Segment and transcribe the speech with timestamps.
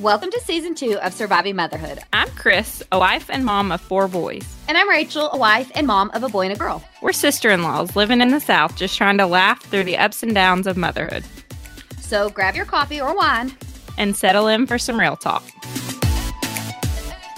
[0.00, 1.98] Welcome to season two of Surviving Motherhood.
[2.12, 4.46] I'm Chris, a wife and mom of four boys.
[4.68, 6.84] And I'm Rachel, a wife and mom of a boy and a girl.
[7.02, 10.22] We're sister in laws living in the South, just trying to laugh through the ups
[10.22, 11.24] and downs of motherhood
[12.00, 13.52] So grab your coffee or wine.
[13.96, 15.42] and settle in for some real talk.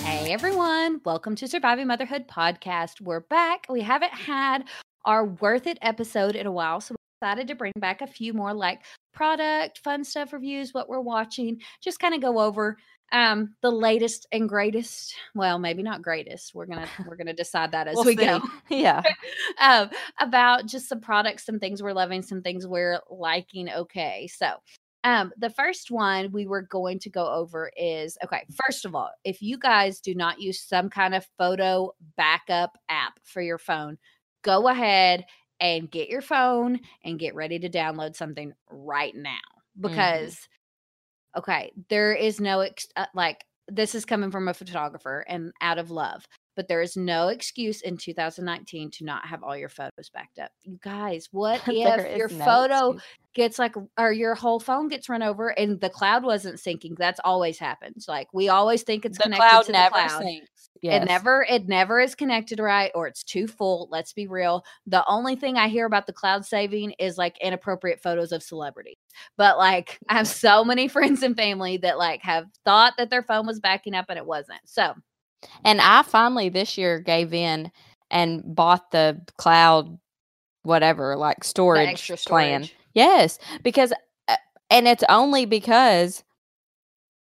[0.01, 3.01] Hey everyone, welcome to Surviving Motherhood podcast.
[3.01, 3.67] We're back.
[3.71, 4.65] We haven't had
[5.07, 8.35] our worth it episode in a while, so we decided to bring back a few
[8.35, 8.83] more like
[9.13, 12.77] product, fun stuff reviews, what we're watching, just kind of go over
[13.13, 17.89] um the latest and greatest well maybe not greatest we're gonna we're gonna decide that
[17.89, 18.25] as We'll we see.
[18.25, 19.03] go Yeah.
[19.61, 23.69] um, about just some products, some things we're loving, some things we're liking.
[23.69, 24.55] Okay, so
[25.03, 28.45] um, the first one we were going to go over is okay.
[28.67, 33.19] First of all, if you guys do not use some kind of photo backup app
[33.25, 33.99] for your phone,
[34.43, 35.25] go ahead
[35.61, 39.39] and get your phone and get ready to download something right now
[39.79, 40.49] because
[41.37, 45.79] okay, there is no ex- uh, like this is coming from a photographer and out
[45.79, 50.11] of love but there is no excuse in 2019 to not have all your photos
[50.13, 50.51] backed up.
[50.63, 53.03] You guys, what if your no photo excuse.
[53.35, 56.97] gets like, or your whole phone gets run over and the cloud wasn't syncing?
[56.97, 58.07] That's always happens.
[58.09, 60.23] Like we always think it's the connected cloud to never the cloud.
[60.23, 60.71] sinks.
[60.83, 63.89] It never, it never is connected right, or it's too full.
[63.91, 64.65] Let's be real.
[64.87, 68.97] The only thing I hear about the cloud saving is like inappropriate photos of celebrities.
[69.37, 73.23] But like, I have so many friends and family that like have thought that their
[73.23, 74.61] phone was backing up and it wasn't.
[74.65, 74.95] So
[75.65, 77.71] And I finally this year gave in
[78.11, 79.99] and bought the cloud,
[80.63, 82.69] whatever, like storage, extra plan.
[82.95, 83.93] Yes, because,
[84.29, 84.37] uh,
[84.69, 86.25] and it's only because,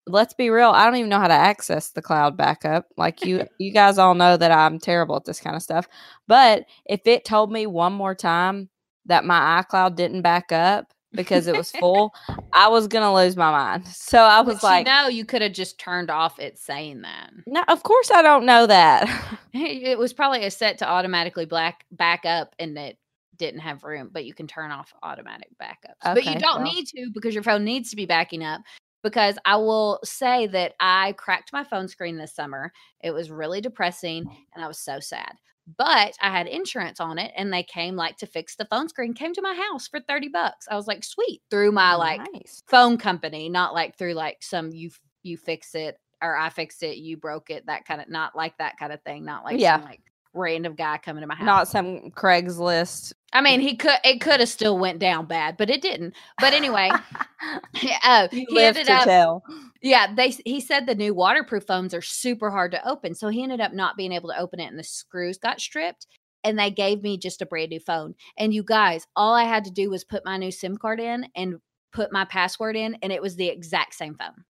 [0.07, 2.87] let's be real, I don't even know how to access the cloud backup.
[2.97, 5.87] Like you, you guys all know that I'm terrible at this kind of stuff.
[6.27, 8.71] But if it told me one more time
[9.07, 12.13] that my iCloud didn't back up because it was full,
[12.53, 13.85] I was gonna lose my mind.
[13.95, 17.03] So I was But like, you know, you could have just turned off it saying
[17.03, 17.31] that.
[17.47, 19.07] no, of course I don't know that.
[19.53, 22.99] It was probably a set to automatically black back up and it
[23.37, 26.03] didn't have room, but you can turn off automatic backups.
[26.03, 26.73] but you don't well.
[26.73, 28.61] need to because your phone needs to be backing up.
[29.05, 32.73] Because I will say that I cracked my phone screen this summer.
[33.01, 35.33] It was really depressing and I was so sad.
[35.77, 39.13] But I had insurance on it and they came like to fix the phone screen,
[39.15, 40.67] came to my house for 30 bucks.
[40.71, 42.63] I was like, sweet, through my like nice.
[42.67, 44.91] phone company, not like through like some you
[45.23, 48.57] you fix it or I fixed it, you broke it, that kind of not like
[48.59, 49.63] that kind of thing, not like Yeah.
[49.63, 50.01] some like
[50.35, 51.47] random guy coming to my house.
[51.47, 53.13] Not some Craigslist.
[53.33, 56.15] I mean, he could it could have still went down bad, but it didn't.
[56.41, 56.91] But anyway,
[58.05, 59.43] uh, You he ended up tell.
[59.83, 63.15] yeah, they he said the new waterproof phones are super hard to open.
[63.15, 66.07] So he ended up not being able to open it and the screws got stripped
[66.45, 68.15] and they gave me just a brand new phone.
[68.39, 71.27] And you guys, all I had to do was put my new SIM card in
[71.35, 71.57] and
[71.93, 74.45] put my password in and it was the exact same phone.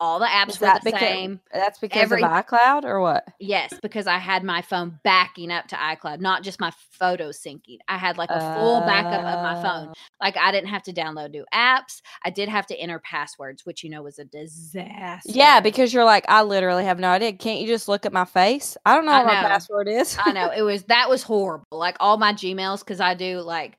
[0.00, 1.40] All the apps were the because, same.
[1.52, 3.26] That's because Every- of iCloud or what?
[3.38, 7.78] Yes, because I had my phone backing up to iCloud, not just my photos syncing.
[7.86, 9.88] I had like a full backup of my phone.
[9.90, 9.94] Oh.
[10.20, 12.02] Like I didn't have to download new apps.
[12.24, 15.30] I did have to enter passwords, which you know was a disaster.
[15.32, 17.32] Yeah, because you're like, I literally have no idea.
[17.32, 18.76] Can't you just look at my face?
[18.84, 20.18] I don't know I what my password is.
[20.24, 21.66] I know it was that was horrible.
[21.70, 23.78] Like all my Gmails, because I do like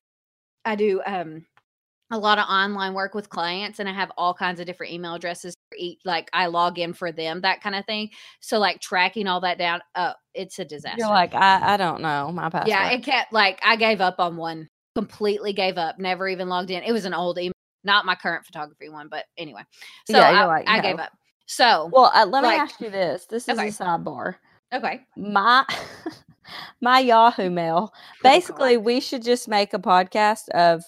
[0.64, 1.44] I do um
[2.12, 5.14] a lot of online work with clients and I have all kinds of different email
[5.14, 8.10] addresses for each like I log in for them, that kind of thing.
[8.40, 10.98] So like tracking all that down, uh it's a disaster.
[10.98, 12.68] You're like, I, I don't know my password.
[12.68, 16.70] yeah, it kept like I gave up on one, completely gave up, never even logged
[16.70, 16.82] in.
[16.84, 19.62] It was an old email, not my current photography one, but anyway.
[20.08, 21.10] So Yeah, I, like, I gave up.
[21.46, 23.26] So well, uh, let me like- ask you this.
[23.26, 23.68] This is Okay.
[23.68, 24.34] a sidebar.
[24.72, 25.00] okay.
[25.16, 25.64] My
[26.80, 27.92] my Yahoo mail.
[27.92, 30.84] Oh, Basically, we should just make a podcast of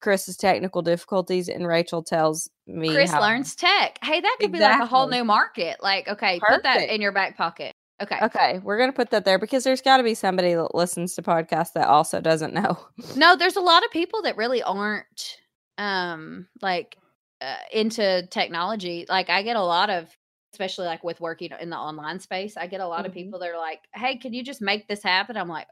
[0.00, 3.98] Chris's technical difficulties, and Rachel tells me Chris how- learns tech.
[4.02, 5.82] Hey, that could be like a whole new market.
[5.82, 7.72] Like, okay, put that in your back pocket.
[8.00, 8.18] Okay.
[8.22, 11.22] Okay, we're gonna put that there because there's got to be somebody that listens to
[11.22, 12.78] podcasts that also doesn't know.
[13.16, 15.36] No, there's a lot of people that really aren't
[15.78, 16.96] um like
[17.40, 19.04] uh, into technology.
[19.08, 20.08] Like I get a lot of
[20.52, 23.16] especially like with working in the online space, I get a lot of Mhm.
[23.16, 25.66] people that are like, "Hey, can you just make this happen?" I'm like,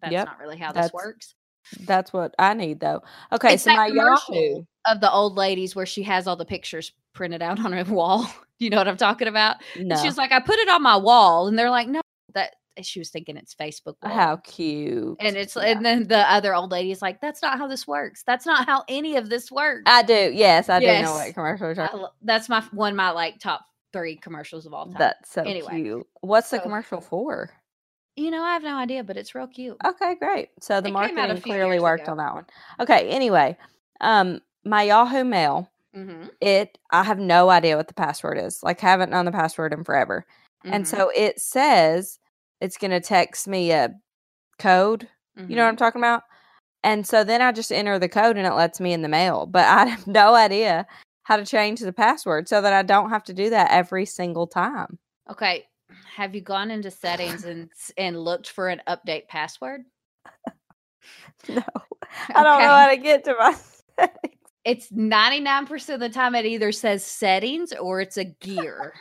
[0.00, 1.34] That's Yep, not really how this works.
[1.80, 3.02] That's what I need though.
[3.32, 3.86] Okay, It's so my.
[3.88, 4.64] Yahoo.
[4.86, 8.26] Of the old ladies where she has all the pictures printed out on her wall.
[8.58, 9.56] You know what I'm talking about?
[9.78, 9.96] No.
[9.96, 12.00] She was like, I put it on my wall, and they're like, no,
[12.34, 13.94] that she was thinking it's Facebook.
[14.02, 14.12] Wall.
[14.12, 15.16] How cute.
[15.20, 15.62] And it's Yeah.
[15.66, 18.22] and then the other old lady is like, that's not how this works.
[18.26, 19.82] That's not how any of this works.
[19.86, 20.30] I do.
[20.34, 23.64] Yes, I do know what commercial you're lo- that's my one of my like top
[23.92, 24.94] three commercials of all time.
[24.98, 26.06] That's so Anyway, cute.
[26.20, 27.50] What's the commercial for?
[28.18, 29.76] You know, I have no idea, but it's real cute.
[29.84, 30.50] Okay, great.
[30.60, 32.12] So the It came out a marketing few clearly years worked ago.
[32.12, 32.46] on that one.
[32.80, 33.56] Okay, anyway,
[34.00, 36.26] um my Yahoo Mail, Mm-hmm.
[36.40, 38.62] it I have no idea what the password is.
[38.62, 40.26] Like haven't known the password in forever.
[40.64, 40.96] And Mm-hmm.
[40.96, 42.18] so it says
[42.60, 43.94] it's going to text me a
[44.58, 45.08] code.
[45.36, 45.54] You Mm-hmm.
[45.56, 46.22] know what I'm talking about?
[46.84, 49.46] And so then I just enter the code and it lets me in the mail.
[49.46, 50.86] But I have no idea
[51.24, 54.46] how to change the password so that I don't have to do that every single
[54.46, 54.98] time.
[55.30, 55.67] Okay.
[56.14, 59.84] Have you gone into settings and and looked for an update password?
[61.48, 61.62] No.
[62.34, 63.54] I don't know how to get to my
[63.96, 64.34] settings.
[64.64, 68.92] It's 99% of the time it either says settings or it's a gear.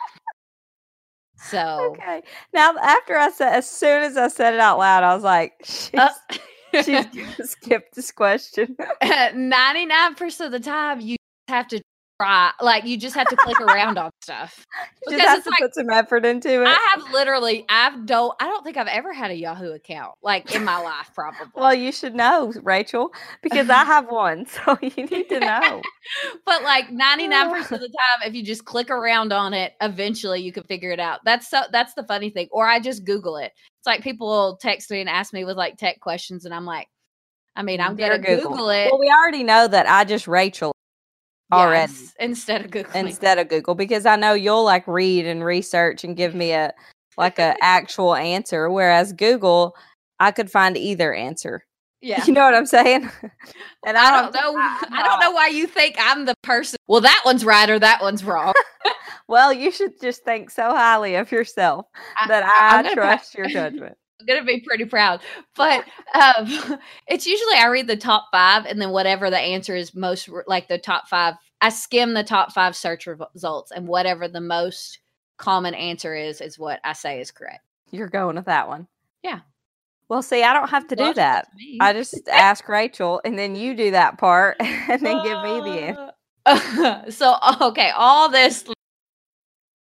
[1.36, 2.22] So Okay.
[2.54, 5.54] Now after I said as soon as I said it out loud, I was like,
[5.64, 6.10] she's, uh,
[6.84, 8.78] she's gonna skip this question.
[9.04, 11.18] 99% of the time you
[11.50, 11.82] have to
[12.20, 14.66] try like you just have to click around on stuff.
[15.08, 16.68] You Because just have it's to like- put some effort into it.
[16.68, 20.54] I have literally I've don't I don't think I've ever had a Yahoo account like
[20.54, 21.48] in my life probably.
[21.56, 25.82] well, you should know, Rachel, because I have one, so you need to know.
[26.46, 30.52] but like 99% of the time if you just click around on it eventually you
[30.52, 33.52] can figure it out that's so that's the funny thing or i just google it
[33.80, 36.88] it's like people text me and ask me with like tech questions and i'm like
[37.56, 40.74] i mean i'm Better gonna google, it Well, we already know that I just Rachel
[41.52, 42.92] already yes, instead of Google.
[42.94, 46.74] instead of Google because I know you'll like read and research and give me a
[47.18, 49.76] like a actual answer, whereas Google
[50.20, 51.64] I could find either answer.
[52.02, 53.10] yeah You know what I'm saying?
[53.86, 54.58] and I don't have to- know.
[54.58, 56.78] I'm I don't know why you think I'm the person.
[56.88, 58.54] Well, that one's right or that one's wrong.
[59.30, 61.86] Well, you should just think so highly of yourself
[62.20, 63.98] I- that I, trust your judgment.
[64.20, 65.22] I'm gonna be pretty proud.
[65.56, 69.96] But um, it's usually I read the top five and then whatever the answer is
[69.96, 71.36] most like the top five.
[71.62, 75.00] I skim the top five search results and whatever the most
[75.38, 77.64] common answer is is what I say is correct.
[77.92, 78.88] You're going with that one.
[79.24, 79.40] Yeah.
[80.10, 81.48] Well, see, I don't have to do that.
[81.82, 85.80] I just ask Rachel, and then you do that part, and then give me the
[85.82, 86.12] answer.
[86.46, 88.64] Uh, so okay, all this.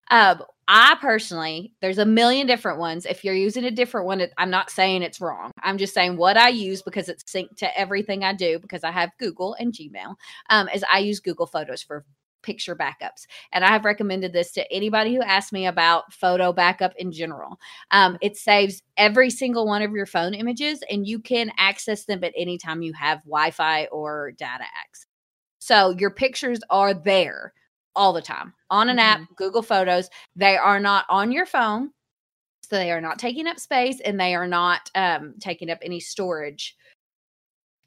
[0.10, 3.06] Um, I personally, there's a million different ones.
[3.06, 5.52] If you're using a different one, I'm not saying it's wrong.
[5.62, 8.92] I'm just saying what I use because it's synced to everything I do because I
[8.92, 10.16] have Google and Gmail.
[10.50, 12.06] Um, is I use Google Photos for
[12.44, 16.94] picture backups, and I have recommended this to anybody who asks me about photo backup
[16.98, 17.58] in general.
[17.92, 22.24] Um, it saves every single one of your phone images, and you can access them
[22.24, 25.08] at any time you have Wi-Fi or data access.
[25.60, 27.54] So your pictures are there
[27.96, 30.10] all the time on an app, Google Photos.
[30.36, 31.92] They are not on your phone.
[32.70, 36.00] So they are not taking up space and they are not um, taking up any
[36.00, 36.76] storage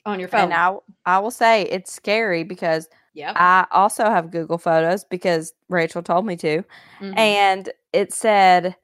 [0.05, 0.53] on your phone.
[0.53, 0.77] And I,
[1.07, 3.35] I will say it's scary because yep.
[3.37, 6.63] I also have Google Photos because Rachel told me to,
[7.01, 7.17] Mhm.
[7.17, 8.77] and it said,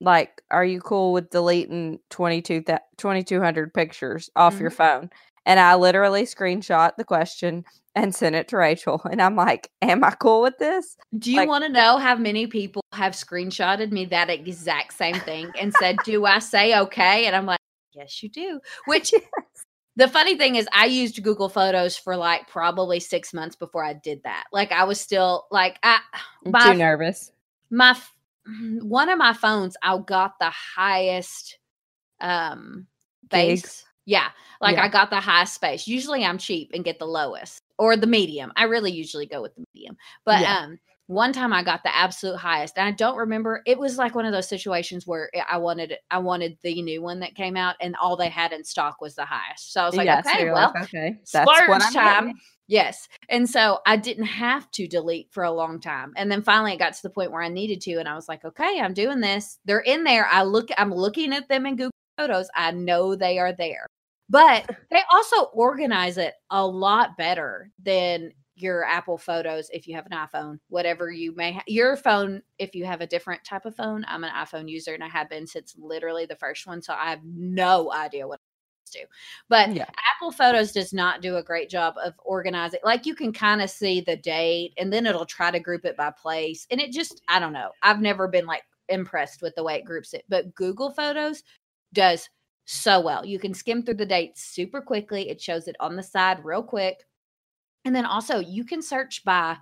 [0.00, 2.64] like, are you cool with deleting 22
[2.98, 4.74] 2200 pictures off your Mhm.
[4.74, 5.10] phone?
[5.44, 10.02] And I literally screenshot the question and sent it to Rachel, and I'm like, am
[10.04, 10.96] I cool with this?
[11.18, 15.16] Do you like- want to know how many people have screenshotted me that exact same
[15.16, 17.26] thing and said, Do I say okay?
[17.26, 17.58] And I'm like,
[17.92, 18.58] Yes, you do.
[18.86, 19.12] Which
[19.96, 23.92] the funny thing is, I used Google Photos for like probably six months before I
[23.92, 24.44] did that.
[24.52, 25.98] Like, I was still like, I,
[26.46, 27.32] I'm my too nervous.
[27.70, 27.94] my
[28.80, 31.58] one of my phones i got the highest
[32.20, 32.86] um
[33.30, 33.84] Gigs.
[34.04, 34.28] Yeah
[34.60, 34.84] like Yeah.
[34.84, 38.52] i got the highest space usually i'm cheap and get the lowest or the medium
[38.56, 40.58] i really usually go with the medium but Yeah.
[40.58, 44.14] um one time i got the absolute highest and i don't remember it was like
[44.14, 47.74] one of those situations where i wanted i wanted the new one that came out
[47.80, 50.30] and all they had in stock was the highest so i was like Yeah, so
[50.30, 52.24] okay well like, okay, splurge what I'm time.
[52.26, 52.40] getting.
[52.68, 53.08] Yes.
[53.28, 56.14] And so I didn't have to delete for a long time.
[56.16, 57.96] And then finally it got to the point where I needed to.
[57.96, 59.58] And I was like, okay, I'm doing this.
[59.66, 60.26] They're in there.
[60.26, 61.90] I look, I'm looking at them in Google
[62.22, 62.48] Photos.
[62.54, 63.86] I know they are there.
[64.28, 70.06] But they also organize it a lot better than your Apple photos if you have
[70.10, 71.64] an iPhone, whatever you may have.
[71.66, 75.02] Your phone, if you have a different type of phone, I'm an iPhone user and
[75.02, 76.82] I have been since literally the first one.
[76.82, 78.40] So I have no idea what
[78.92, 78.98] to.
[79.00, 79.04] Do.
[79.48, 79.86] But Yeah.
[80.14, 82.80] Apple Photos does not do a great job of organizing.
[82.84, 85.96] Like you can kind of see the date and then it'll try to group it
[85.96, 86.66] by place.
[86.70, 87.70] And it just, I don't know.
[87.82, 90.24] I've never been like impressed with the way it groups it.
[90.28, 91.42] But Google Photos
[91.92, 92.28] does
[92.64, 93.24] so well.
[93.26, 95.28] You can skim through the dates super quickly.
[95.28, 97.04] It shows it on the side real quick.
[97.84, 99.56] And then also you can search by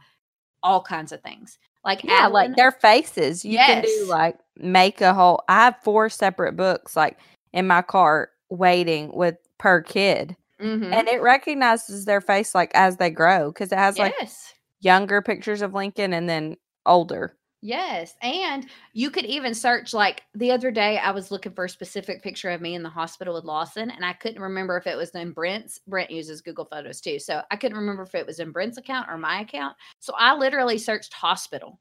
[0.63, 1.59] all kinds of things.
[1.85, 3.45] Like Yeah, like their faces.
[3.45, 5.43] You can do like make a whole.
[5.49, 7.19] I have four separate books like
[7.53, 10.93] in my cart waiting with per kid, Mhm.
[10.93, 14.53] and it recognizes their face like as they grow because it has like yes.
[14.81, 17.35] younger pictures of Lincoln and then older.
[17.63, 18.15] Yes.
[18.23, 22.23] And you could even search like the other day I was looking for a specific
[22.23, 25.11] picture of me in the hospital with Lawson and I couldn't remember if it was
[25.11, 25.79] in Brent's.
[25.87, 27.19] Brent uses Google Photos too.
[27.19, 29.77] So I couldn't remember if it was in Brent's account or my account.
[29.99, 31.79] So I literally searched hospital.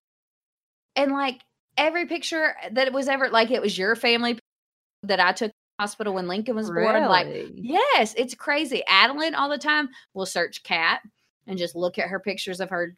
[0.97, 1.41] And like
[1.77, 4.37] every picture that it was ever like it was your family
[5.03, 7.05] that I took hospital when Lincoln was born.
[7.05, 8.83] Like Yes, it's crazy.
[8.85, 10.99] Adeline all the time will search cat
[11.47, 12.93] and just look at her pictures of her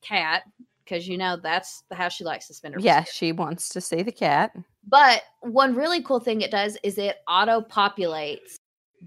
[0.00, 0.44] cat
[0.88, 2.80] because you know that's how she likes to spend her.
[2.80, 4.52] yeah, she wants to see the cat.
[4.86, 8.56] But one really cool thing it does is it auto populates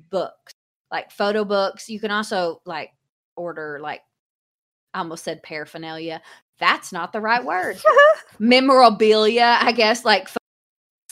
[0.09, 0.53] books,
[0.91, 1.89] like photo books.
[1.89, 2.91] You can also like
[3.35, 4.01] order like
[4.93, 6.21] I almost said paraphernalia.
[6.59, 7.79] That's not the right word.
[8.39, 10.29] Memorabilia, I guess, like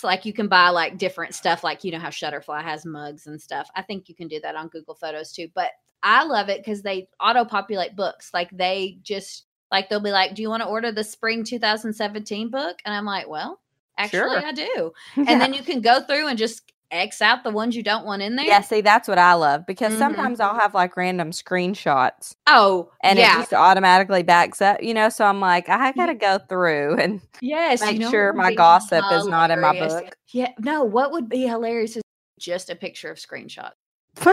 [0.04, 3.42] like you can buy like different stuff, like you know how Shutterfly has mugs and
[3.42, 3.70] stuff.
[3.76, 5.48] I think you can do that on Google Photos too.
[5.56, 5.72] But
[6.04, 8.30] I love it because they auto populate books.
[8.34, 12.50] Like they just like they'll be like, "Do you want to order the spring 2017
[12.50, 13.60] book?" And I'm like, "Well,
[13.98, 14.46] actually, Sure.
[14.46, 14.94] I do."
[15.28, 18.24] And then you can go through and just X out the ones you don't want
[18.24, 18.48] in there.
[18.48, 20.00] yeah, see, that's what I love because Mhm.
[20.00, 23.36] sometimes I'll have like random screenshots Oh, and yeah.
[23.36, 25.10] it just automatically backs up, you know.
[25.10, 27.82] So I'm like, I gotta go through and yes.
[27.82, 30.16] make you know sure my gossip is not in my book.
[30.30, 30.52] Yeah.
[30.58, 32.02] No, what would be hilarious is
[32.40, 33.74] just a picture of screenshot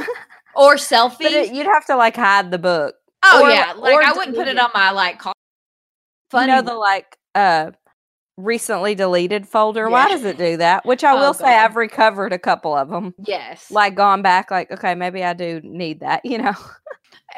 [0.54, 1.20] or selfies.
[1.30, 2.94] It, you'd have to like hide the book.
[3.34, 5.18] Oh or- yeah, like I wouldn't put it on my like.
[5.18, 5.32] Call-
[6.30, 7.70] Funny, you know the like uh
[8.36, 9.88] recently deleted folder.
[9.88, 10.84] Why does it do that?
[10.84, 13.14] Which I Oh, will say I've recovered a couple of them.
[13.24, 13.70] yes.
[13.70, 16.24] Like gone back, like okay, maybe I do need that.
[16.24, 16.54] You know,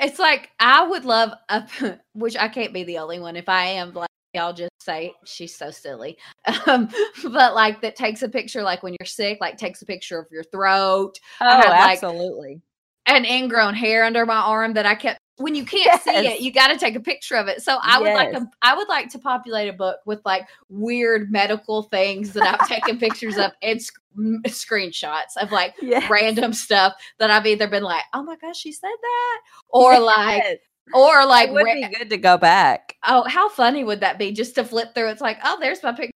[0.01, 1.67] It's like I would love a,
[2.15, 3.37] which I can't be the only one.
[3.37, 6.17] If I am, like I'll just say she's so silly.
[6.67, 6.89] Um,
[7.25, 10.27] but like that takes a picture, like when you're sick, like takes a picture of
[10.33, 12.61] your throat, oh, had, like, absolutely.
[13.07, 15.19] an ingrown hair under my arm that I kept.
[15.39, 17.63] When you can't see it, you got to take a picture of it.
[17.63, 21.31] So I would like a, I would like to populate a book with like weird
[21.31, 24.01] medical things that I've taken pictures of and sc-
[24.47, 26.07] screenshots of like yeah.
[26.11, 30.61] random stuff that I've either been like, oh my gosh, she said that, or like,
[30.93, 32.97] or like, it would ra- be good to go back.
[33.07, 35.09] oh, how funny would that be just to flip through?
[35.09, 36.13] It's like, oh, there's my picture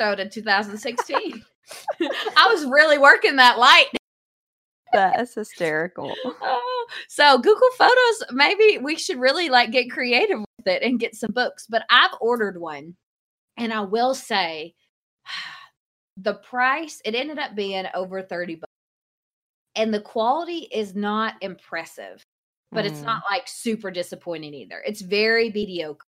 [0.00, 1.44] in 2016.
[2.36, 3.86] I was really working that light.
[4.92, 6.16] That's hysterical.
[6.44, 11.14] Oh, so Google Photos, maybe we should really like get creative with it and get
[11.14, 11.66] some books.
[11.68, 12.96] But I've ordered one,
[13.56, 14.74] and I will say,
[16.16, 18.66] the price it ended up being over thirty bucks,
[19.76, 22.22] and the quality is not impressive,
[22.72, 23.06] but it's Mm.
[23.06, 24.82] not like super disappointing either.
[24.84, 26.04] It's very mediocre.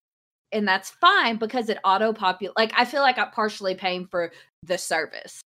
[0.53, 2.57] And that's fine because it auto populate.
[2.57, 4.33] Like I feel like I'm partially paying for
[4.65, 5.41] the service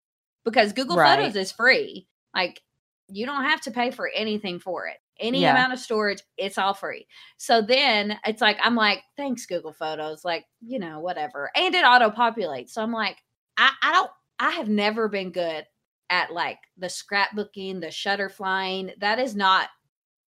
[0.45, 1.19] because Google Right.
[1.19, 2.07] Photos is free.
[2.35, 2.61] Like
[3.08, 4.96] you don't have to pay for anything for it.
[5.20, 5.52] Any Yeah.
[5.52, 7.06] amount of storage, it's all free.
[7.38, 11.84] So then it's like I'm like, thanks Google Photos, like you know whatever, and it
[11.84, 12.70] auto populates.
[12.70, 13.16] So I'm like,
[13.56, 15.64] I I don't, I have never been good
[16.10, 18.92] at like the scrapbooking, the shutter flying.
[19.00, 19.68] That is not.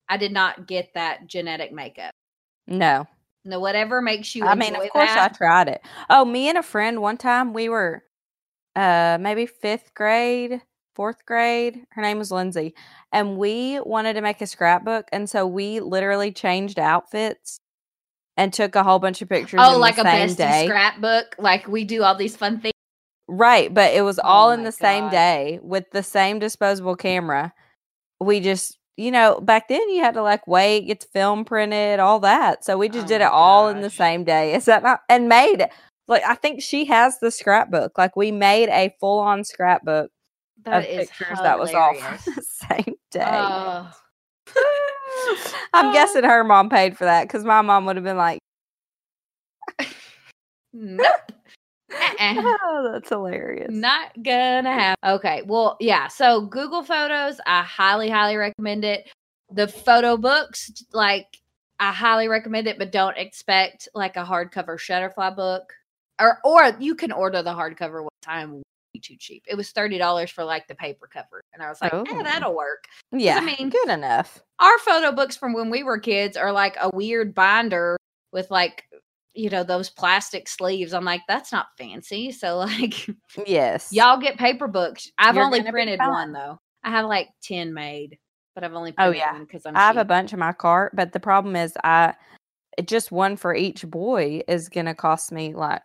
[0.08, 2.12] I did not get that genetic makeup.
[2.68, 3.06] No,
[3.44, 4.44] No, whatever makes you.
[4.46, 5.32] I mean, of course, that.
[5.32, 5.82] I tried it.
[6.10, 8.04] Oh, me and a friend one time we were,
[8.76, 10.62] uh, maybe fifth grade,
[10.96, 11.84] fourth grade.
[11.90, 12.74] Her name was Lindsay,
[13.12, 17.60] and we wanted to make a scrapbook, and so we literally changed outfits
[18.36, 19.60] and took a whole bunch of pictures.
[19.62, 20.66] Oh, in like a bestie day.
[20.66, 21.36] scrapbook.
[21.38, 22.72] Like we do all these fun things.
[23.28, 26.96] Right, but it was Oh all in my the same day with the same disposable
[26.96, 27.52] camera.
[28.20, 32.00] We just, you know, back then you had to like wait, get the film printed,
[32.00, 32.64] all that.
[32.64, 34.54] So we just Oh did it all in the same day.
[34.54, 35.00] Is that not?
[35.08, 35.70] And made it.
[36.08, 37.98] Like I think she has the scrapbook.
[37.98, 40.10] Like we made a full on scrapbook
[40.66, 42.24] That of is pictures that was all from hilarious.
[42.24, 43.24] the same day.
[43.24, 43.90] Oh.
[45.72, 45.92] I'm Oh.
[45.92, 48.38] guessing her mom paid for that because my mom would have been like,
[50.72, 51.06] Nope.
[51.90, 52.34] Uh-uh.
[52.64, 55.10] "Oh, that's hilarious." Not gonna happen.
[55.10, 55.42] Okay.
[55.46, 56.08] Well, yeah.
[56.08, 59.08] So Google Photos, I highly, highly recommend it.
[59.50, 61.26] The photo books, like
[61.78, 65.72] I highly recommend it, but don't expect like a hardcover Shutterfly book.
[66.20, 68.62] Or or you can order the hardcover one time
[69.00, 69.44] too cheap.
[69.48, 71.40] It was thirty dollars for like the paper cover.
[71.54, 72.04] And I was like, Oh.
[72.08, 72.84] eh, that'll work.
[73.12, 74.42] yeah, I mean- good enough.
[74.58, 77.96] Our photo books from when we were kids are like a weird binder
[78.32, 78.84] with like
[79.34, 80.94] you know those plastic sleeves.
[80.94, 82.32] I'm like, that's not fancy.
[82.32, 83.06] So like
[83.46, 85.10] Yes, Y'all get paper books.
[85.18, 86.58] I've You're only printed one though.
[86.82, 88.16] I have like 10 made,
[88.54, 89.38] but I've only Oh, yeah.
[89.38, 92.14] because I'm I have a bunch in my cart, but the problem is I
[92.78, 95.82] it- just one for each boy is gonna cost me like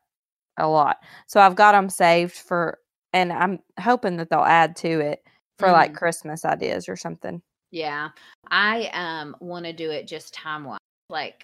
[0.58, 0.98] a lot.
[1.28, 2.78] So I've got them saved for,
[3.14, 5.24] and I'm hoping that they'll add to it
[5.60, 5.98] for like Mhm.
[5.98, 7.42] Christmas ideas or something.
[7.72, 8.10] Yeah.
[8.50, 11.44] I um want to do it just time wise, like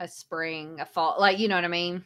[0.00, 2.04] a spring, a fall, like you know what I mean?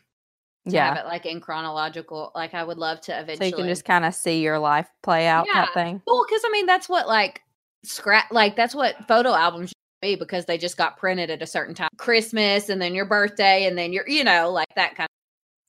[0.64, 0.88] Yeah.
[0.94, 2.32] have it like in chronological.
[2.34, 3.50] Like I would love to eventually.
[3.50, 5.66] So you can just kind of see your life play out Yeah.
[5.74, 6.02] thing.
[6.06, 7.42] Well, because I mean that's what like
[7.84, 11.46] scrap like that's what photo albums should be because they just got printed at a
[11.46, 11.88] certain time.
[11.98, 15.08] Christmas and then your birthday and then your you know, like that kind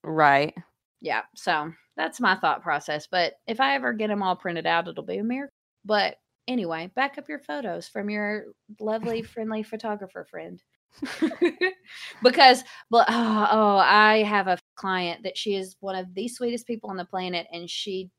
[0.04, 0.56] of Right.
[1.02, 1.24] yeah.
[1.36, 3.08] So that's my thought process.
[3.10, 5.54] But if I ever get them all printed out, it'll be a miracle.
[5.84, 8.46] But anyway, back up your photos from your
[8.80, 10.62] lovely, friendly photographer friend.
[12.24, 16.66] because, but oh, oh, I have a client that she is one of the sweetest
[16.66, 18.10] people on the planet, and she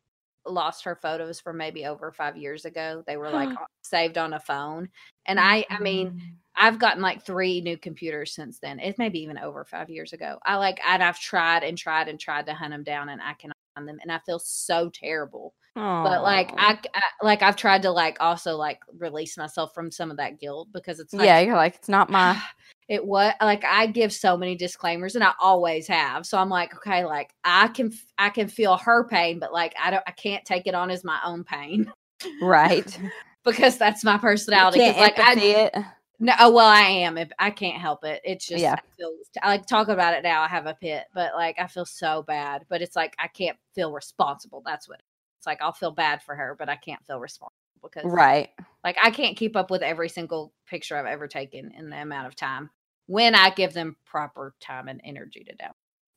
[0.46, 3.02] lost her photos from maybe over five years ago.
[3.06, 3.50] They were like
[3.82, 4.88] saved on a phone,
[5.26, 6.20] and I, I mean, Mm.
[6.58, 8.80] I've gotten like three new computers since then.
[8.80, 10.38] It may be even over five years ago.
[10.44, 13.34] I like, and I've tried and tried and tried to hunt them down, and I
[13.34, 15.54] cannot find them, and I feel so terrible.
[15.74, 20.10] But like, I, I like I've tried to like also like release myself from some
[20.10, 22.40] of that guilt because it's like, yeah, you're like it's not my.
[22.88, 26.26] it was like I give so many disclaimers, and I always have.
[26.26, 29.90] So I'm like, okay, like I can i can feel her pain, but like I
[29.90, 31.92] don't I can't take it on as my own pain
[32.40, 32.98] Right.
[33.44, 35.74] because that's my personality like I, it.
[36.20, 37.16] No, oh, well, I am.
[37.18, 38.74] If I can't help it, it's just Yeah.
[38.74, 39.12] I feel.
[39.42, 40.42] I like talk about it now.
[40.42, 42.64] I have a pit, but like I feel so bad.
[42.68, 44.62] But it's like I can't feel responsible.
[44.64, 45.00] That's what
[45.38, 45.62] it's like.
[45.62, 48.50] I'll feel bad for her, but I can't feel responsible because Right.
[48.84, 52.26] like I can't keep up with every single picture I've ever taken in the amount
[52.26, 52.70] of time
[53.06, 55.66] when I give them proper time and energy to do.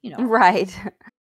[0.01, 0.75] You know, Right.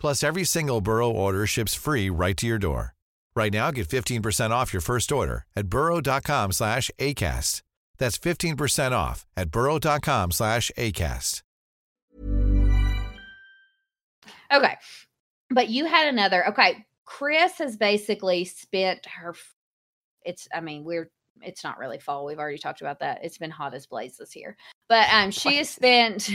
[0.00, 2.94] Plus, every single Burrow order ships free right to your door.
[3.34, 7.62] Right now, get 15% off your first order at burrow.com slash ACAST.
[7.98, 11.42] That's 15% off at burrow.com slash ACAST.
[14.52, 14.76] okay.
[15.50, 16.48] But you had another.
[16.48, 19.34] Okay, Chris has basically spent her.
[20.24, 20.48] It's.
[20.52, 21.10] I mean, we're.
[21.42, 22.24] It's not really fall.
[22.24, 23.20] We've already talked about that.
[23.22, 24.56] It's been hot as blazes here.
[24.88, 26.30] But um, she has spent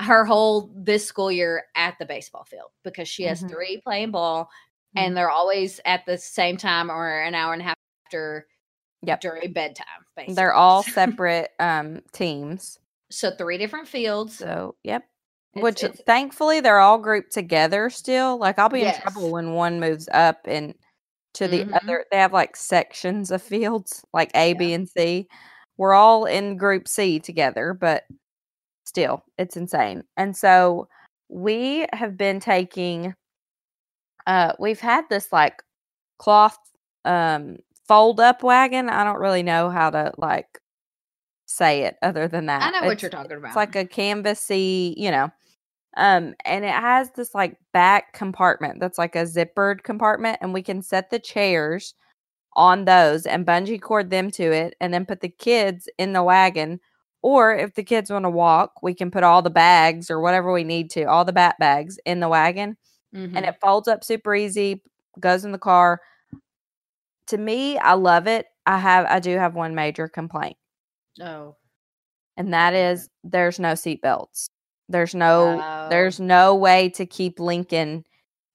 [0.00, 3.50] her whole this school year at the baseball field because she has Mhm.
[3.50, 4.44] three playing ball,
[4.96, 5.02] Mhm.
[5.02, 7.76] and they're always at the same time or an hour and a half
[8.06, 8.46] after.
[9.02, 9.20] Yep.
[9.20, 10.34] During bedtime, basically.
[10.34, 10.82] They're all
[11.18, 12.78] separate um teams.
[13.10, 14.36] so three different fields.
[14.38, 15.04] So, yep.
[15.54, 18.38] It's- Which it's- thankfully they're all grouped together still.
[18.38, 20.74] Like I'll be in trouble when one moves up and
[21.34, 21.78] to the Mhm.
[21.82, 22.06] other.
[22.10, 25.28] They have like sections of fields, like A, B, and C.
[25.76, 28.04] We're all in group C together, but
[28.94, 30.04] still, it's insane.
[30.16, 30.86] And so
[31.28, 33.12] we have been taking
[34.28, 35.62] uh we've had this like
[36.18, 36.56] cloth
[37.04, 37.56] um
[37.88, 38.88] fold up wagon.
[38.88, 40.60] I don't really know how to like
[41.46, 42.62] say it other than that.
[42.62, 43.48] I know what you're talking about.
[43.48, 45.28] it's like a canvasy, you know.
[45.96, 50.62] Um, and it has this like back compartment that's like a zippered compartment, and we
[50.62, 51.94] can set the chairs
[52.54, 56.22] on those and bungee cord them to it, and then put the kids in the
[56.22, 56.78] wagon.
[57.24, 60.52] Or if the kids want to walk, we can put all the bags or whatever
[60.52, 62.76] we need to, all the bat bags in the wagon,
[63.14, 63.34] Mhm.
[63.34, 64.82] and it folds up super easy,
[65.20, 66.02] goes in the car.
[67.28, 68.46] To me, I love it.
[68.66, 70.56] I have, I do have one major complaint
[71.22, 71.56] oh,
[72.36, 74.50] and that is there's no seat belts.
[74.88, 75.88] There's no Oh.
[75.90, 78.04] there's no way to keep Lincoln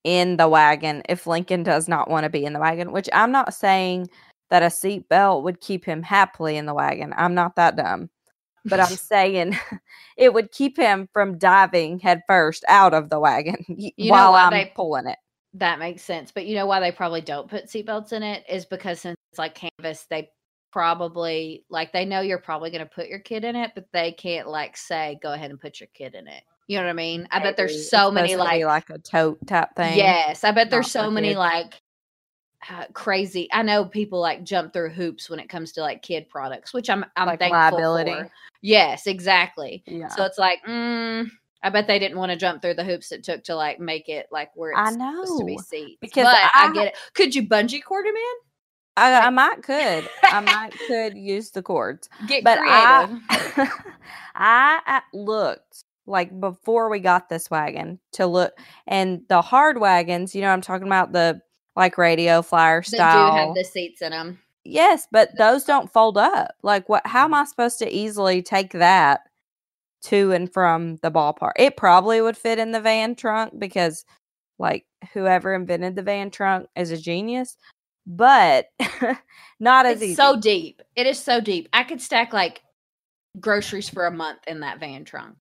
[0.03, 3.31] in the wagon if Lincoln does not want to be in the wagon, which I'm
[3.31, 4.09] not saying
[4.49, 7.13] that a seat belt would keep him happily in the wagon.
[7.17, 8.09] I'm not that dumb.
[8.69, 9.57] But I'm saying
[10.17, 14.43] it would keep him from diving headfirst out of the wagon You know while why
[14.43, 15.17] I'm they- pulling it.
[15.55, 16.31] That makes sense.
[16.31, 19.39] But you know why they probably don't put seatbelts in it is because since it's
[19.39, 20.29] like canvas, they
[20.71, 24.11] probably like they know you're probably going to put your kid in it, but they
[24.11, 26.43] can't like say go ahead and put your kid in it.
[26.67, 27.27] You know what I mean?
[27.31, 27.55] I bet Maybe.
[27.57, 29.97] there's It's so many to be like, like a tote type thing.
[29.97, 31.39] yes, I bet there's not so many kids.
[31.39, 31.81] like
[32.69, 33.47] uh, crazy.
[33.53, 36.89] I know people like jump through hoops when it comes to like kid products, which
[36.89, 38.11] I'm I'm Like thankful liability.
[38.11, 38.31] for.
[38.61, 39.83] Yes, exactly.
[39.85, 40.07] Yeah.
[40.09, 41.29] So it's like, mm,
[41.63, 44.09] I bet they didn't want to jump through the hoops it took to like make
[44.09, 45.97] it like where it's I supposed to be know, seats.
[46.01, 46.95] because but I, I- get it.
[47.13, 48.33] Could you bungee cord him in?
[48.97, 50.09] I, I might could.
[50.23, 52.09] I might could use the cords.
[52.27, 53.21] Get but creative.
[53.29, 53.71] I,
[54.35, 58.53] I I looked like before we got this wagon to look,
[58.87, 60.35] and the hard wagons.
[60.35, 61.39] You know, I'm talking about the
[61.75, 63.33] like radio flyer That do style.
[63.47, 64.39] have the seats in them.
[64.65, 66.51] yes, but those don't fold up.
[66.63, 67.05] Like, what?
[67.05, 67.35] How am mm.
[67.41, 69.21] I supposed to easily take that
[70.03, 71.53] to and from the ballpark?
[71.57, 74.05] It probably would fit in the van trunk because,
[74.57, 77.57] like, whoever invented the van trunk is a genius.
[78.07, 78.67] But
[79.59, 80.15] not as It's easy.
[80.15, 80.81] so deep.
[80.95, 81.69] It is so deep.
[81.73, 82.63] I could stack like
[83.39, 85.35] groceries for a month in that van trunk.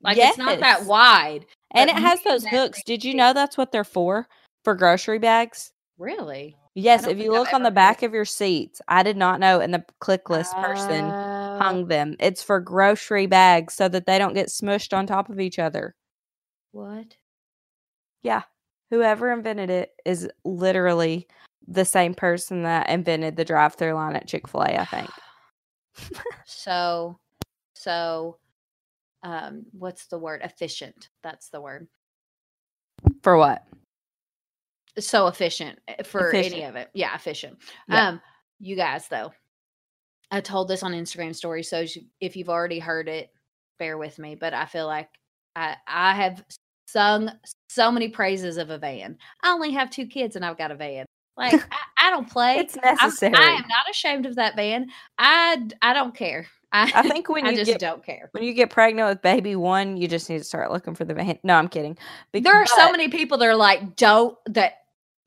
[0.00, 1.46] Like it's not that wide.
[1.72, 2.84] And it has those hooks.
[2.84, 4.28] Did you know that's what they're for?
[4.64, 5.72] For grocery bags?
[5.98, 6.56] Really?
[6.74, 9.72] Yes, if you look on the back of your seats, I did not know, and
[9.72, 12.16] the click list person Uh, hung them.
[12.18, 15.94] It's for grocery bags so that they don't get smushed on top of each other.
[16.72, 17.16] What?
[18.22, 18.42] Yeah.
[18.90, 21.28] Whoever invented it is literally
[21.68, 25.10] the same person that invented the drive through line at Chick fil A, I think.
[26.46, 27.18] So,
[27.74, 28.38] so,
[29.22, 30.40] um, what's the word?
[30.42, 31.08] Efficient.
[31.22, 31.86] That's the word.
[33.22, 33.62] For what?
[34.98, 36.90] So efficient eh, for any of it.
[36.94, 37.58] Yeah, efficient.
[37.88, 38.08] Yeah.
[38.08, 38.20] Um,
[38.60, 39.32] you guys though,
[40.30, 41.62] I told this on Instagram story.
[41.62, 41.84] So
[42.20, 43.30] if you've already heard it,
[43.78, 44.34] bear with me.
[44.34, 45.08] But I feel like
[45.56, 46.44] I I have
[46.86, 47.30] sung
[47.68, 49.18] so many praises of a van.
[49.42, 51.06] I only have two kids and I've got a van.
[51.36, 52.58] Like I, I don't play.
[52.58, 53.34] It's I'm- necessary.
[53.34, 54.88] I am not ashamed of that van.
[55.18, 56.46] I I don't care.
[56.72, 58.28] I, I think when I you just get don't care.
[58.32, 61.14] when you get pregnant with baby one, you just need to start looking for the
[61.14, 61.38] van.
[61.42, 61.96] No, I'm kidding.
[62.32, 64.78] Bec- there are so many people that are like don't that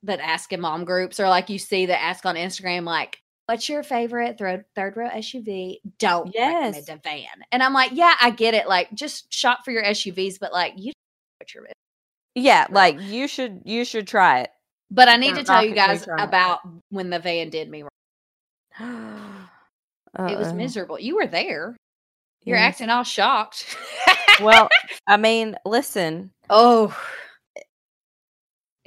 [0.04, 3.70] that ask in mom groups or like you see that ask on Instagram like what's
[3.70, 5.78] your favorite third third row SUV?
[6.00, 6.76] Don't Yes.
[6.76, 7.46] recommend a van.
[7.52, 8.68] And I'm like, yeah, I get it.
[8.68, 11.68] Like just shop for your SUVs, but like you don't know what you're
[12.36, 14.52] Yeah, like you should you should try it.
[14.92, 16.28] But I need to tell you it till you guys try it.
[16.28, 17.90] about when the van did me wrong.
[20.30, 21.00] It was miserable.
[21.00, 21.76] You were there.
[22.44, 22.74] You're Yes.
[22.76, 23.78] acting all shocked.
[24.42, 24.68] Well,
[25.08, 26.98] I mean, listen, oh.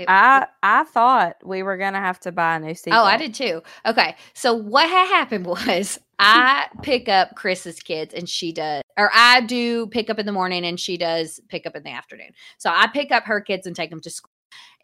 [0.01, 2.93] It- I I thought we were gonna have to buy a new seat.
[2.93, 3.63] Oh, I did too.
[3.87, 4.17] Okay.
[4.35, 9.41] So what had happened was I pick up Chris's kids and she does, or I
[9.43, 12.31] do pick up in the morning and she does pick up in the afternoon.
[12.59, 14.31] So I pick up her kids and take them to school.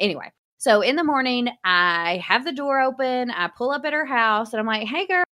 [0.00, 3.30] Anyway, so in the morning, I have the door open.
[3.30, 5.24] I pull up at her house and I'm like, hey, girl,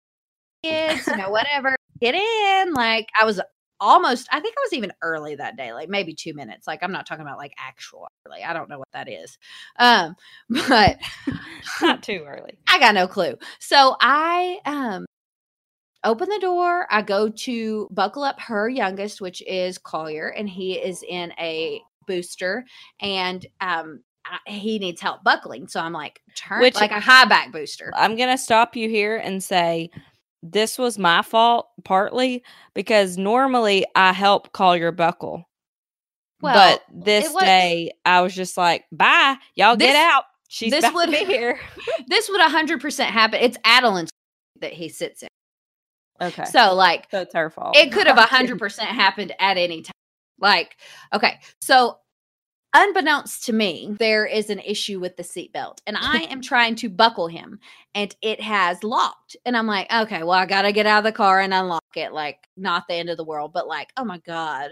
[0.63, 2.73] kids, you know, whatever, get in.
[2.73, 3.41] Like I was
[3.83, 6.67] almost, I think I was even early that day, like maybe two minutes.
[6.67, 8.43] Like I'm not talking about like actual early.
[8.43, 9.37] I don't know what that is.
[9.79, 10.15] Um,
[10.69, 10.99] but
[11.83, 12.59] not too early.
[12.69, 13.35] I got no clue.
[13.59, 15.05] So I um
[16.05, 16.87] open the door.
[16.91, 21.83] I go to buckle up her youngest, which is Collier, and he is in a
[22.07, 22.65] booster
[23.01, 25.67] and um I, he needs help buckling.
[25.67, 27.91] So I'm like, turn Which- like a high back booster.
[27.97, 29.91] I'm gonna stop you here and say
[30.43, 32.43] this was my fault partly
[32.75, 35.45] because normally I help Collier buckle.
[36.41, 40.25] Well, but this was- day I was just like, bye, y'all This- get out.
[40.49, 41.59] She's this would- be here.
[42.09, 43.41] this would 100% happen.
[43.41, 44.11] It's Adeline's
[44.61, 45.29] that he sits in.
[46.21, 46.45] Okay.
[46.45, 47.77] So like So it's her fault.
[47.77, 49.93] it could have 100% happened at any time.
[50.41, 50.77] Like,
[51.15, 51.39] okay.
[51.61, 51.99] So,
[52.75, 56.89] unbeknownst to me, there is an issue with the seatbelt, and I am trying to
[56.89, 57.59] buckle him,
[57.95, 59.37] and it has locked.
[59.45, 61.83] And I'm like, okay, well, I got to get out of the car and unlock
[61.97, 62.13] it.
[62.13, 64.71] Like, not the end of the world, but like, oh my God,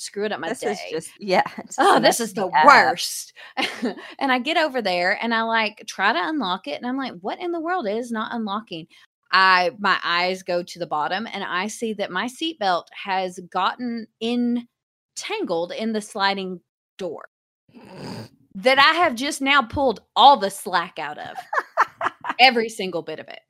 [0.00, 0.72] screwing up my this day.
[0.72, 1.44] is just yeah.
[1.78, 2.66] Oh, this is the FYI.
[2.66, 3.32] worst.
[4.18, 6.76] and I get over there and I like try to unlock it.
[6.76, 8.86] And I'm like, what in the world is not unlocking?
[9.32, 14.06] I my eyes go to the bottom and I see that my seatbelt has gotten
[14.20, 16.60] entangled in the sliding
[17.00, 17.24] door
[18.54, 21.36] that I have just now pulled all the slack out of.
[22.38, 23.40] Every single bit of it.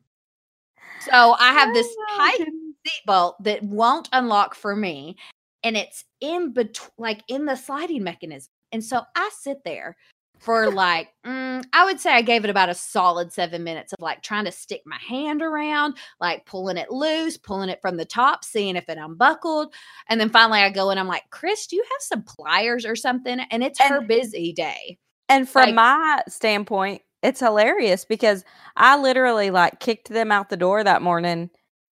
[1.00, 2.48] So I have this Oh, tight
[2.86, 5.16] seatbelt that won't unlock for me
[5.62, 9.96] and it's in between like in the sliding mechanism and so i sit there
[10.40, 14.00] for like mm, i would say i gave it about a solid seven minutes of
[14.00, 18.04] like trying to stick my hand around like pulling it loose pulling it from the
[18.04, 19.72] top seeing if it unbuckled
[20.08, 22.96] and then finally i go and i'm like chris do you have some pliers or
[22.96, 23.40] something?
[23.50, 24.98] And it's her busy day.
[25.28, 28.44] And from Like- my standpoint, it's hilarious because
[28.76, 31.50] I literally like kicked them out the door that morning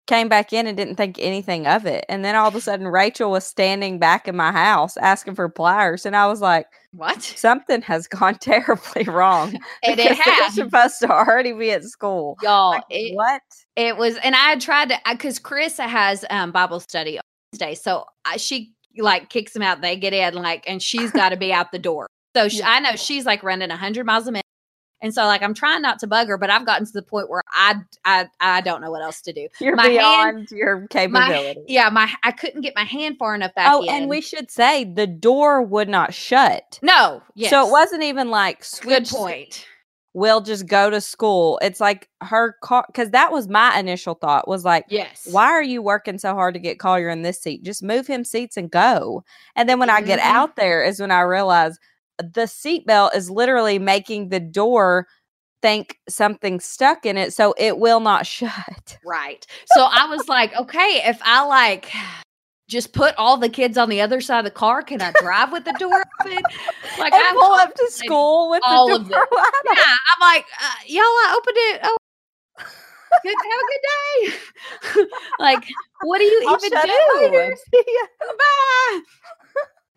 [0.09, 2.05] came back in and didn't think anything of it.
[2.09, 5.49] And then all of a sudden, Rachel was standing back in my house asking for
[5.49, 6.05] pliers.
[6.05, 7.23] And I was like, What?
[7.23, 9.57] something has gone terribly wrong.
[9.85, 12.37] And it because supposed to already be at school.
[12.43, 13.43] Y'all, Like, it, what?
[13.77, 17.75] it was, and I tried to, because Carissa has um, Bible study on Wednesday.
[17.75, 19.83] So I, she like kicks them out.
[19.83, 22.09] They get in, like, and she's got to be out the door.
[22.35, 24.45] So she, I know she's like running 100 miles a minute.
[25.01, 27.31] And so, like, I'm trying not to bug her, but I've gotten to the point
[27.31, 29.47] where I, I, I don't know what else to do.
[29.61, 31.61] You're my hand- beyond your My, capability.
[31.69, 33.89] yeah, my, I couldn't get my hand far enough back oh, in.
[33.91, 36.79] and we should say the door would not shut.
[36.83, 37.51] no, yes.
[37.51, 39.67] So it wasn't even like good point.
[40.15, 41.61] We'll just go to school.
[41.63, 45.29] It's like her car because that was my initial thought was like, Yes.
[45.31, 47.63] why are you working so hard to get Collier in this seat?
[47.63, 49.23] Just move him seats and go.
[49.55, 50.25] And then when I get Mhm.
[50.25, 51.79] out there is when I realize
[52.19, 55.07] the seatbelt is literally making the door
[55.61, 58.99] think something stuck in it, so it will not shut.
[59.05, 59.47] Right.
[59.67, 61.91] So I was like, okay, if I like
[62.69, 65.53] just put all the kids on the other side of the car, can I drive
[65.53, 66.43] with the door open?
[66.99, 69.29] Like I'm pull up to school with all the of door it.
[69.77, 71.81] Yeah, I'm like, uh, y'all, I opened it.
[71.85, 71.97] Oh,
[73.23, 73.37] good.
[73.37, 75.07] Have a good day.
[75.39, 75.65] like,
[76.03, 77.31] what do you I'll even do?
[77.33, 77.57] later.
[77.71, 78.07] See ya.
[78.39, 79.01] Bye.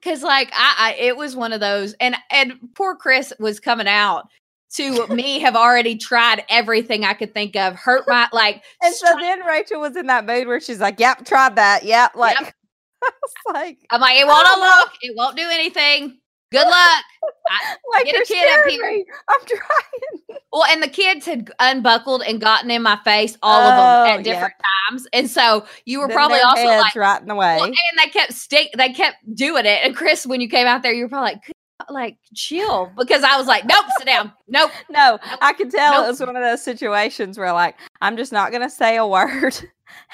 [0.03, 3.87] Cause like I, I, it was one of those, and and poor Chris was coming
[3.87, 4.29] out
[4.73, 9.07] to me have already tried everything I could think of, hurt my like, And so
[9.19, 11.83] then Rachel was in that mood where she's like, "Yep, tried that.
[11.83, 12.37] Yep." Like,
[13.03, 16.20] I was like, I'm like, it won't unlock, it won't do anything.
[16.51, 17.03] Good luck.
[17.49, 18.91] I, like Get a kid up here.
[18.91, 19.05] me.
[19.29, 20.39] I'm trying.
[20.53, 24.17] well, and the kids had unbuckled and gotten in my face, all of them Oh,
[24.19, 24.53] at different
[24.89, 27.55] times, and so you were Then probably also like, right in the way.
[27.55, 29.79] well, and they kept stick, they kept doing it.
[29.83, 31.41] And Chris, when you came out there, you were probably like,
[31.89, 34.71] like chill, because I was like, nope, sit down, nope.
[34.89, 36.05] No, I could tell Nope.
[36.05, 39.57] it was one of those situations where like I'm just not gonna say a word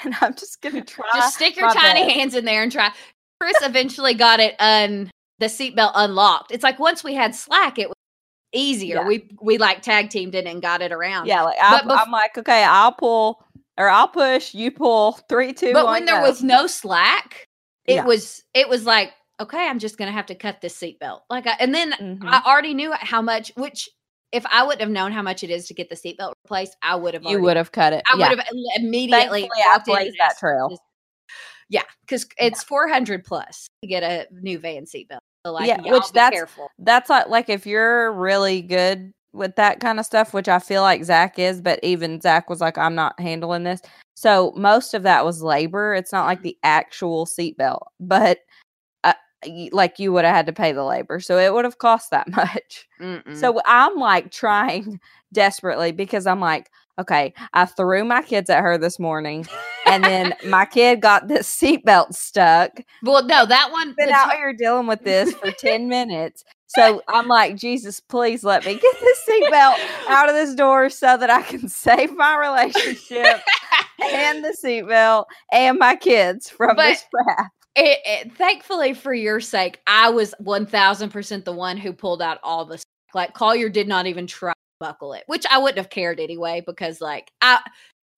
[0.04, 1.04] and I'm just gonna try.
[1.14, 2.14] Just stick your tiny best.
[2.16, 2.90] hands in there and try.
[3.40, 6.50] Chris eventually got it un the seatbelt unlocked.
[6.50, 7.96] It's like once we had slack, it was
[8.52, 8.96] easier.
[9.02, 9.06] Yeah.
[9.06, 11.26] We we like tag teamed it and got it around.
[11.26, 13.44] Yeah, like I, bef- I'm like, okay, I'll pull
[13.76, 16.28] or I'll push, you pull, three, two, but one, when there go.
[16.28, 17.46] was no slack,
[17.86, 18.04] it Yeah.
[18.04, 21.20] was it was like okay, I'm just gonna have to cut this seatbelt.
[21.30, 22.24] Like, I, and then Mhm.
[22.24, 23.52] I already knew how much.
[23.56, 23.88] Which
[24.32, 26.96] if I wouldn't have known how much it is to get the seatbelt replaced, I
[26.96, 27.22] would have.
[27.24, 28.02] you would have cut it.
[28.12, 28.30] I yeah.
[28.30, 29.42] would have immediately.
[29.42, 30.70] Thankfully, I blazed that trail.
[30.70, 30.78] this-
[31.70, 35.20] Yeah, because it's four hundred plus to get a new van seatbelt.
[35.48, 36.68] So like, Yeah, which that's- careful.
[36.78, 40.82] That's like like if you're really good with that kind of stuff, which I feel
[40.82, 43.80] like Zach is, but even Zach was like, I'm not handling this.
[44.14, 45.94] So most of that was labor.
[45.94, 46.28] It's not Mm-hmm.
[46.28, 48.38] like the actual seatbelt, but
[49.72, 52.28] like you would have had to pay the labor, so it would have cost that
[52.36, 52.86] much.
[53.00, 53.36] Mm-mm.
[53.36, 55.00] So I'm like trying
[55.32, 59.46] desperately because I'm like, okay, I threw my kids at her this morning,
[59.86, 62.80] and then my kid got this seatbelt stuck.
[63.02, 63.94] well, no, that one.
[63.96, 66.44] Been out t- here dealing with this for 10 minutes.
[66.70, 69.76] So I'm like, Jesus, please let me get this seatbelt
[70.08, 73.40] out of this door so that I can save my relationship
[74.12, 77.52] and the seatbelt and my kids from But- this trap.
[77.78, 82.20] It, it, thankfully, for your sake, I was one thousand percent the one who pulled
[82.20, 82.82] out all the.
[83.14, 86.62] Like Collier did not even try to buckle it, which I wouldn't have cared anyway
[86.66, 87.60] because, like, I.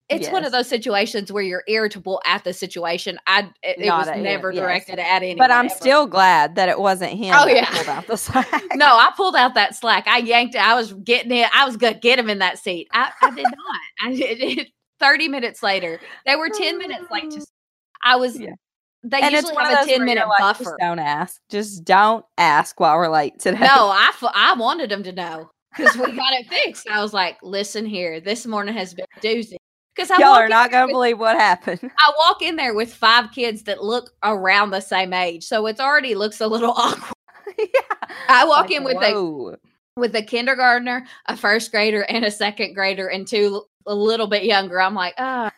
[0.09, 3.17] It's one of those situations where you're irritable at the situation.
[3.29, 4.61] I it, it was at him, never yes.
[4.61, 5.39] directed at anyone.
[5.39, 5.75] But I'm ever.
[5.77, 7.33] still glad that it wasn't him.
[7.39, 7.71] Oh, that yeah.
[7.71, 8.65] pulled out the slack.
[8.75, 10.09] no, I pulled out that slack.
[10.09, 10.67] I yanked it.
[10.67, 11.49] I was getting it.
[11.55, 12.89] I was gonna get him in that seat.
[12.93, 13.81] I, I did not.
[14.03, 14.69] I did it.
[14.99, 17.31] Thirty minutes later, they were ten minutes late.
[17.31, 17.47] To,
[18.03, 18.37] I was.
[18.37, 18.55] Yeah.
[19.03, 20.65] They and usually it's one of have a 10 minute like, buffer.
[20.65, 21.41] Just don't ask.
[21.49, 23.59] Just don't ask while we're late today.
[23.61, 26.87] No, I f- I wanted them to know because we got it fixed.
[26.89, 29.57] I was like, listen here, this morning has been doozy.
[29.97, 31.81] Because y'all are not gonna with- believe what happened.
[31.83, 35.81] I walk in there with five kids that look around the same age, so it's
[35.81, 37.15] already looks a little awkward.
[37.59, 37.67] yeah.
[38.29, 39.59] I walk Like, in with a
[39.97, 44.45] with a kindergartner, a first grader, and a second grader, and two a little bit
[44.45, 44.81] younger.
[44.81, 45.51] I'm like, uh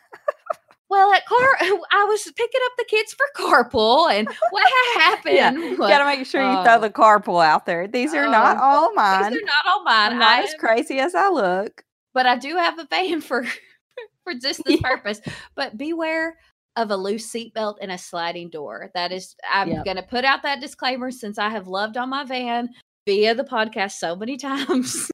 [0.92, 4.64] well, at car, I was picking up the kids for carpool, and what
[5.02, 5.35] happened?
[5.35, 7.88] Yeah, You gotta make sure you throw the carpool out there.
[7.88, 9.33] These are not uh, all these mine.
[9.35, 10.12] are not all mine.
[10.12, 11.83] I'm not I as am- crazy as I look.
[12.14, 13.44] but I do have a van for
[14.24, 15.20] for just this purpose.
[15.57, 16.37] But beware
[16.76, 18.90] of a loose seatbelt and a sliding door.
[18.94, 19.85] That is, I'm Yep.
[19.85, 22.70] going to put out that disclaimer since I have loved on my van
[23.07, 25.11] via the podcast so many times.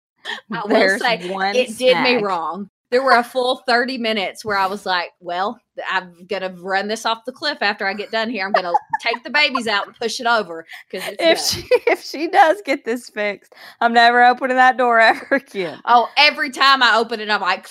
[0.53, 2.69] I will There's say one it did me wrong.
[2.91, 6.89] There were a full 30 minutes where I was like, well, I'm going to run
[6.89, 8.47] this off the cliff after I get done here.
[8.47, 12.03] I'm going to take the babies out and push it over it's If she if
[12.03, 15.81] she does get this fixed, I'm never opening that door ever again.
[15.85, 17.69] Oh, every time I open it, I'm like,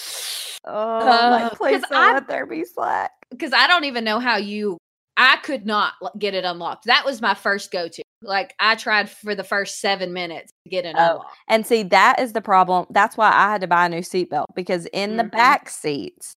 [0.65, 3.11] Oh, Uh, like please don't I- let there be slack.
[3.31, 4.77] because I don't even know how you.
[5.19, 6.85] I could not get it unlocked.
[6.85, 8.03] That was my first go to.
[8.21, 11.23] Like I tried for the first seven minutes to get it Oh.
[11.47, 12.85] And see, that is the problem.
[12.89, 15.31] That's why I had to buy a new seatbelt because in the Mhm.
[15.31, 16.33] back seats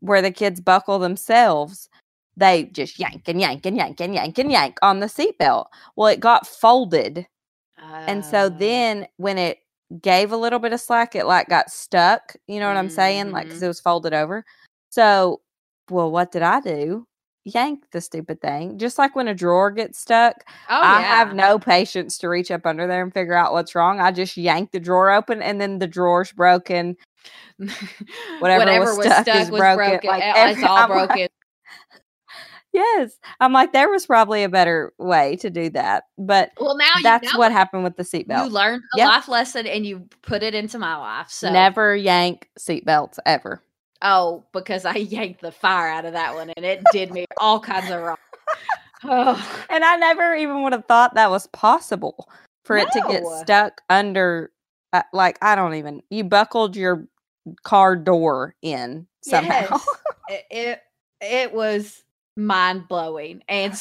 [0.00, 1.88] where the kids buckle themselves,
[2.36, 5.66] they just yank and yank and yank and yank and yank on the seatbelt.
[5.96, 7.26] Well, it got folded.
[8.06, 9.60] And so Uh, then when it
[10.02, 12.34] gave a little bit of slack, it like got stuck.
[12.48, 13.32] You know what I'm saying?
[13.32, 13.64] Like, because Mhm.
[13.64, 14.44] it was folded over.
[14.90, 15.42] So,
[15.90, 17.06] well, what did I do?
[17.44, 18.78] Yank the stupid thing.
[18.78, 21.06] Just like when a drawer gets stuck, oh, I yeah.
[21.16, 24.00] have no patience to reach up under there and figure out what's wrong.
[24.00, 26.96] I just yank the drawer open and then the drawer's broken.
[28.38, 31.28] Whatever was stuck is broken, like, Uh, every- it's all I'm like- broken.
[32.74, 33.18] Yes.
[33.38, 36.04] I'm like, there was probably a better way to do that.
[36.16, 38.46] But Well, now that's what happened with the seatbelt.
[38.46, 39.08] You learned a Yep.
[39.08, 41.26] life lesson and you put it into my life.
[41.28, 43.60] So Never yank seatbelts ever.
[44.02, 47.60] Oh, because I yanked the fire out of that one and it did me all
[47.60, 48.16] kinds of wrong.
[49.04, 52.28] Oh, And I never even would have thought that was possible
[52.64, 54.52] for it to get stuck under,
[54.92, 57.08] uh, like, I don't even, you buckled your
[57.64, 59.50] car door in somehow.
[59.50, 59.88] yes.
[60.28, 60.82] it, it
[61.20, 62.02] it was
[62.36, 63.80] mind blowing and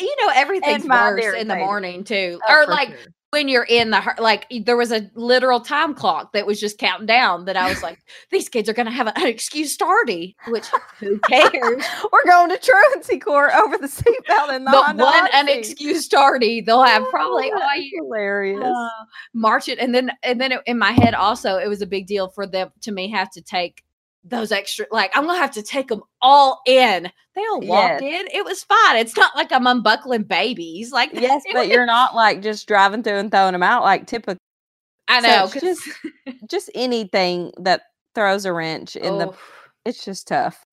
[0.00, 3.06] you know everything's worse in the morning too, Oh, or like sure.
[3.36, 7.06] When you're in the like there was a literal time clock that was just counting
[7.06, 7.98] down that I was like
[8.30, 10.64] these kids are gonna have an unexcused tardy, which
[10.98, 11.84] who cares?
[12.12, 16.82] We're going to truancy court over the seatbelt and the the one unexcused tardy they'll
[16.82, 17.90] have probably Oh, all year.
[18.02, 18.64] hilarious.
[18.64, 21.86] uh, march it and then and then it- in my head also it was a
[21.86, 23.82] big deal for them to me have to take
[24.28, 28.26] those extra like i'm gonna have to take them all in they all walked in
[28.32, 32.42] it was fine it's not like i'm unbuckling babies like yes, but you're not like
[32.42, 34.36] just driving through and throwing them out like typical.
[35.08, 35.88] i know 'cause- just
[36.50, 37.82] just anything that
[38.14, 39.36] throws a wrench in the oh,
[39.84, 40.64] it's just tough.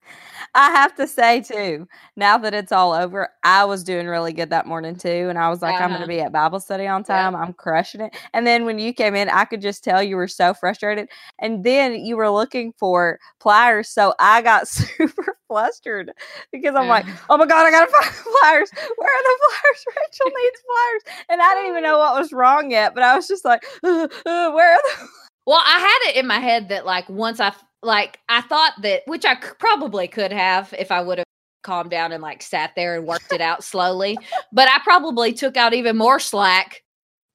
[0.55, 4.51] I have to say too, now that it's all over, I was doing really good
[4.51, 5.27] that morning too.
[5.29, 5.93] And I was like, I'm Uh-huh.
[5.93, 7.35] gonna be at Bible study on time.
[7.35, 8.15] I'm crushing it.
[8.33, 11.09] And then when you came in, I could just tell you were so frustrated.
[11.39, 13.89] And then you were looking for pliers.
[13.89, 16.11] So I got super flustered
[16.51, 18.71] because I'm like, oh my God, I gotta find the pliers.
[18.97, 19.85] Where are the pliers?
[19.97, 21.25] Rachel needs pliers.
[21.29, 24.07] And I didn't even know what was wrong yet, but I was just like, uh,
[24.25, 25.07] uh, where are the
[25.45, 27.51] well i had it in my head that like once i
[27.83, 31.25] like i thought that which i c- probably could have if i would have
[31.63, 34.17] calmed down and like sat there and worked it out slowly
[34.51, 36.81] but i probably took out even more slack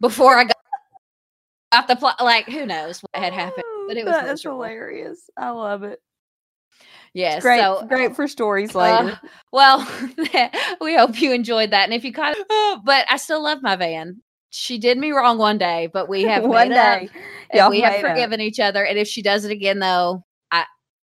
[0.00, 0.56] before i got
[1.72, 5.30] got the pl- like who knows what had happened but it was That is hilarious.
[5.38, 5.98] I love it.
[7.14, 7.36] Yes.
[7.36, 9.20] It's great, So, great for stories uh, later.
[9.52, 9.78] well,
[10.82, 11.84] we hope you enjoyed that.
[11.84, 14.20] And if you kind of, but I still love my van.
[14.50, 17.08] She did me wrong one day, but we have One made up, day,
[17.50, 18.10] and we have made up.
[18.10, 18.84] forgiven each other.
[18.84, 20.22] And if she does it again, though,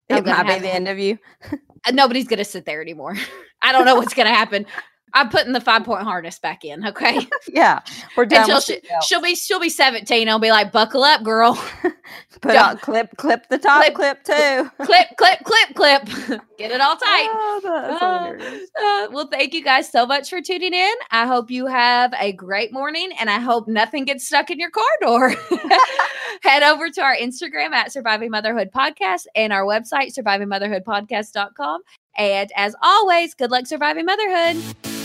[0.09, 1.19] it might be the end of you.
[1.53, 3.17] uh, nobody's gonna sit there anymore.
[3.63, 4.67] I don't know what's gonna happen.
[5.15, 6.87] I'm putting the five point harness back in.
[6.87, 7.21] Okay.
[7.51, 7.81] Yeah,
[8.17, 8.43] we're done.
[8.43, 10.29] Until she, she'll be she'll be 17.
[10.29, 11.55] I'll be like, buckle up, girl.
[12.43, 14.71] Put on clip, clip the top Clip- clip, too.
[14.85, 16.05] clip, clip, clip, clip.
[16.59, 17.29] Get it all tight.
[17.31, 18.83] Oh, Uh.
[18.83, 20.95] Uh, well, thank you guys so much for tuning in.
[21.11, 24.71] I hope you have a great morning and I hope nothing gets stuck in your
[24.71, 25.35] car door.
[26.43, 31.81] Head over to our Instagram at Surviving Motherhood Podcast and our website, survivingmotherhoodpodcast.com.
[32.19, 34.98] And as always, good luck surviving motherhood.